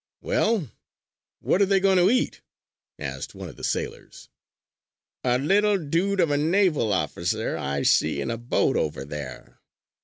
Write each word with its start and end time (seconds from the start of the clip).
"Well, 0.21 0.69
what 1.41 1.61
are 1.61 1.65
they 1.67 1.79
going 1.79 1.97
to 1.99 2.09
eat?" 2.09 2.41
asked 2.97 3.35
one 3.35 3.49
of 3.49 3.55
the 3.55 3.63
sailors. 3.63 4.29
"A 5.23 5.37
little 5.37 5.77
dude 5.77 6.19
of 6.19 6.31
a 6.31 6.37
naval 6.39 6.91
officer 6.91 7.55
I 7.55 7.83
see 7.83 8.19
in 8.19 8.31
a 8.31 8.37
boat 8.39 8.75
over 8.75 9.05
there!" 9.05 9.61